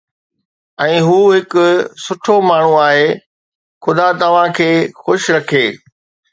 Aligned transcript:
۽ 0.85 0.95
هو 1.07 1.17
هڪ 1.35 1.53
سٺو 2.05 2.35
ماڻهو 2.47 2.73
آهي، 2.87 3.05
خدا 3.83 4.07
توهان 4.25 4.49
کي 4.59 4.69
خوش 5.05 5.21
رکي 5.39 5.65